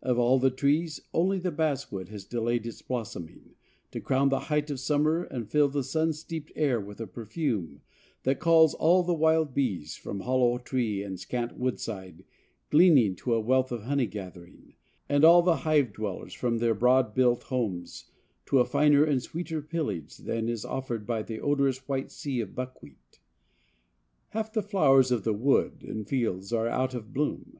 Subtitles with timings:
[0.00, 3.56] Of all the trees, only the basswood has delayed its blossoming,
[3.90, 7.82] to crown the height of summer and fill the sun steeped air with a perfume
[8.22, 12.24] that calls all the wild bees from hollow tree and scant woodside
[12.70, 14.76] gleaning to a wealth of honey gathering,
[15.10, 18.06] and all the hive dwellers from their board built homes
[18.46, 22.54] to a finer and sweeter pillage than is offered by the odorous white sea of
[22.54, 23.20] buckwheat.
[24.30, 27.58] Half the flowers of wood and fields are out of bloom.